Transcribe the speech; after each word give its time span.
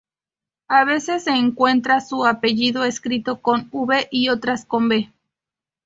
A 0.67 0.83
veces 0.83 1.25
se 1.25 1.29
encuentra 1.29 2.01
su 2.01 2.25
apellido 2.25 2.85
escrito 2.85 3.39
con 3.39 3.69
'v' 3.71 4.07
y 4.09 4.29
otras 4.29 4.65
con 4.65 4.89
'b'. 4.89 5.13